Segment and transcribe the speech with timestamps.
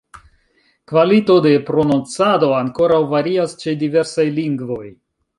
[0.91, 4.83] Kvalito de prononcado ankoraŭ varias ĉe diversaj lingvoj.